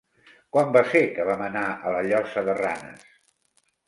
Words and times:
Quan 0.55 0.69
va 0.77 0.81
ser 0.93 1.01
que 1.17 1.25
vam 1.27 1.43
anar 1.47 1.65
a 1.73 1.91
la 1.97 1.99
Llosa 2.07 2.43
de 2.47 2.57
Ranes? 2.61 3.05